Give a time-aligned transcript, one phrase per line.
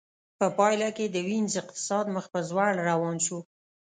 [0.39, 3.39] په پایله کې د وینز اقتصاد مخ په ځوړ روان شو